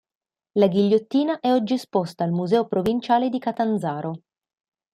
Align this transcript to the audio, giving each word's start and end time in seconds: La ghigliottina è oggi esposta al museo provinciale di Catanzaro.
La 0.53 0.67
ghigliottina 0.67 1.39
è 1.39 1.51
oggi 1.51 1.75
esposta 1.75 2.23
al 2.23 2.31
museo 2.31 2.65
provinciale 2.65 3.29
di 3.29 3.37
Catanzaro. 3.37 4.21